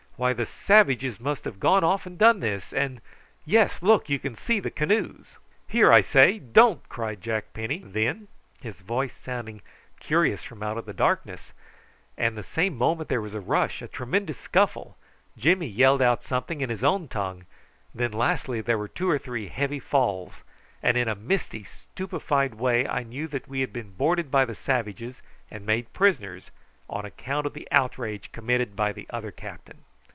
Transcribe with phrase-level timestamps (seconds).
[0.17, 3.01] "Why, the savages must have gone off and done this, and
[3.43, 8.27] yes, look, you can see the canoes." "Here, I say, don't!" cried Jack Penny then,
[8.61, 9.63] his voice sounding
[9.99, 11.53] curious from out of the darkness;
[12.19, 14.95] and the same moment there was a rush, a tremendous scuffle,
[15.39, 17.45] Jimmy yelled out something in his own tongue,
[17.91, 20.43] and then lastly there were two or three heavy falls;
[20.83, 24.53] and in a misty, stupefied way I knew that we had been boarded by the
[24.53, 26.51] savages and made prisoners,
[26.87, 29.79] on account of the outrage committed by the other captain.